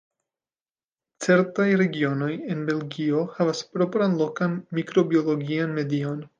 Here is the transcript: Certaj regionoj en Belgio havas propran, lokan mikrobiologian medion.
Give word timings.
Certaj 1.25 1.65
regionoj 1.81 2.31
en 2.55 2.65
Belgio 2.71 3.23
havas 3.37 3.63
propran, 3.77 4.19
lokan 4.25 4.59
mikrobiologian 4.81 5.81
medion. 5.81 6.29